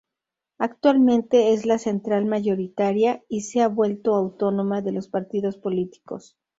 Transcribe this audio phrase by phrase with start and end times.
[0.57, 6.39] Actualmente es la central mayoritaria y se ha vuelto autónoma de los partidos políticos.